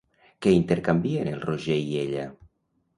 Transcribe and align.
Què 0.45 0.53
intercanvien 0.59 1.31
el 1.35 1.47
Roger 1.47 1.79
i 1.87 1.95
ella? 2.09 2.29